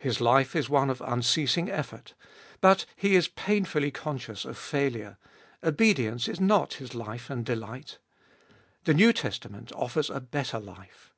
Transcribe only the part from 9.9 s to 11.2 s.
a better life.